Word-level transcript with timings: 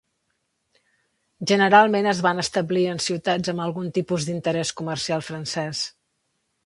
Generalment 1.51 2.09
es 2.11 2.21
van 2.27 2.43
establir 2.45 2.85
en 2.93 3.03
ciutats 3.09 3.51
amb 3.53 3.65
algun 3.67 3.93
tipus 3.99 4.27
d'interès 4.31 4.73
comercial 4.81 5.27
francès. 5.29 5.85